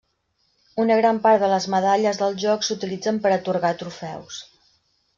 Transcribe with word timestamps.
Una 0.83 0.97
gran 0.99 1.19
part 1.25 1.43
de 1.43 1.51
les 1.51 1.69
medalles 1.75 2.21
del 2.23 2.39
joc 2.47 2.67
s’utilitzen 2.71 3.23
per 3.27 3.37
atorgar 3.39 3.75
trofeus. 3.85 4.43